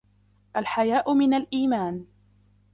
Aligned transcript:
الْحَيَاءُ 0.57 1.13
مِنْ 1.13 1.33
الْإِيمَانِ. 1.33 2.05